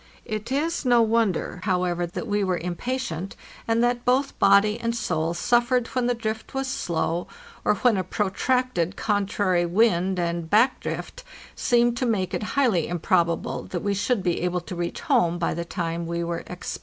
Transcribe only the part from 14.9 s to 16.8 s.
home by the time we were expected.